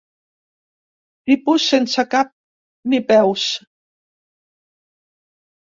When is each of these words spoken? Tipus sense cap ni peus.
Tipus 1.31 1.67
sense 1.73 2.05
cap 2.15 2.33
ni 2.95 3.03
peus. 3.13 3.47